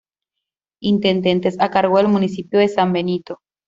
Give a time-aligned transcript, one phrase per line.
[0.81, 3.37] Intendentes a cargo del municipio de San Benito.